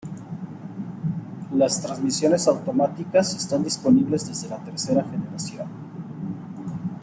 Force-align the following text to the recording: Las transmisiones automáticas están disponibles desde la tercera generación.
Las 1.53 1.79
transmisiones 1.79 2.47
automáticas 2.47 3.35
están 3.35 3.63
disponibles 3.63 4.25
desde 4.27 4.49
la 4.49 4.57
tercera 4.57 5.03
generación. 5.03 5.67